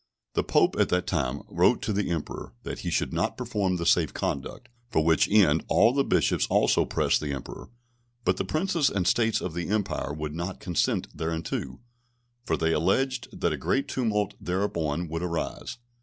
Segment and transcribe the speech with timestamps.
[0.33, 3.85] The Pope at that time wrote to the Emperor, that he should not perform the
[3.85, 7.69] safe conduct; for which end all the Bishops also pressed the Emperor;
[8.25, 11.81] but the Princes and States of the Empire would not consent thereunto:
[12.47, 15.77] for they alleged that a great tumult thereupon would arise.